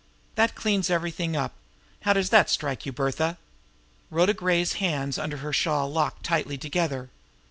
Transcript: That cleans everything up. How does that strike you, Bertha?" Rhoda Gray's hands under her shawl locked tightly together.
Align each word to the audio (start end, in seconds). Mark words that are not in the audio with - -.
That 0.33 0.55
cleans 0.55 0.89
everything 0.89 1.35
up. 1.35 1.53
How 2.01 2.13
does 2.13 2.31
that 2.31 2.49
strike 2.49 2.87
you, 2.87 2.91
Bertha?" 2.91 3.37
Rhoda 4.09 4.33
Gray's 4.33 4.73
hands 4.81 5.19
under 5.19 5.37
her 5.37 5.53
shawl 5.53 5.91
locked 5.91 6.23
tightly 6.23 6.57
together. 6.57 7.11